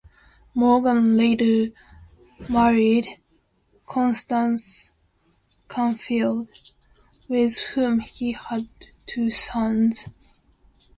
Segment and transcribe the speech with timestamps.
[0.55, 1.71] Morgan later
[2.49, 3.07] married
[3.85, 4.89] Constance
[5.69, 6.47] Canfield,
[7.27, 8.67] with whom he had
[9.05, 10.07] two sons.